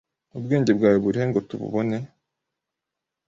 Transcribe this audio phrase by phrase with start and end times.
[0.37, 1.97] Ubwenge bwawe burihe ngo tububone?